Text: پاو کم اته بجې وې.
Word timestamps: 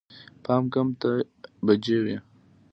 پاو 0.43 0.63
کم 0.73 0.87
اته 0.93 1.11
بجې 1.65 1.97
وې. 2.03 2.17